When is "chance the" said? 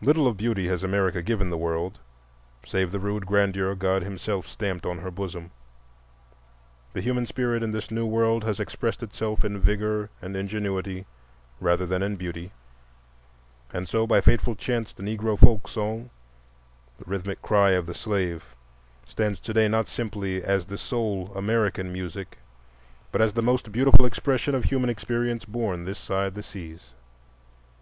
14.56-15.02